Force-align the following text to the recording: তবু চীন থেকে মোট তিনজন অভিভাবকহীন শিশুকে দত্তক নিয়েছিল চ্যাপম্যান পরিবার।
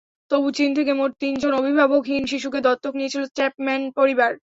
তবু 0.31 0.47
চীন 0.57 0.69
থেকে 0.77 0.91
মোট 0.93 1.11
তিনজন 1.21 1.51
অভিভাবকহীন 1.55 2.23
শিশুকে 2.31 2.59
দত্তক 2.61 2.93
নিয়েছিল 2.99 3.23
চ্যাপম্যান 3.37 3.81
পরিবার। 3.97 4.31